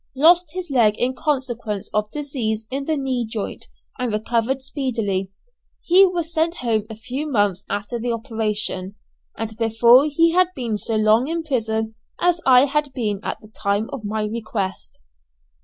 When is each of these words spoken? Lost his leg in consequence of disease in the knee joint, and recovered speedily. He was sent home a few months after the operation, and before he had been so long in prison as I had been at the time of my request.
Lost 0.15 0.53
his 0.53 0.71
leg 0.71 0.95
in 0.97 1.13
consequence 1.13 1.91
of 1.93 2.09
disease 2.09 2.65
in 2.71 2.85
the 2.85 2.97
knee 2.97 3.23
joint, 3.23 3.67
and 3.99 4.11
recovered 4.11 4.63
speedily. 4.63 5.29
He 5.79 6.07
was 6.07 6.33
sent 6.33 6.57
home 6.65 6.87
a 6.89 6.95
few 6.95 7.29
months 7.31 7.65
after 7.69 7.99
the 7.99 8.11
operation, 8.11 8.95
and 9.37 9.55
before 9.57 10.05
he 10.05 10.31
had 10.31 10.47
been 10.55 10.79
so 10.79 10.95
long 10.95 11.27
in 11.27 11.43
prison 11.43 11.93
as 12.19 12.41
I 12.47 12.65
had 12.65 12.91
been 12.93 13.19
at 13.21 13.41
the 13.41 13.47
time 13.49 13.91
of 13.93 14.03
my 14.03 14.25
request. 14.25 14.99